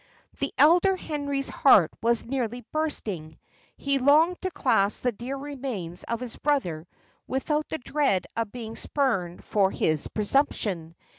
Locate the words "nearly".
2.25-2.65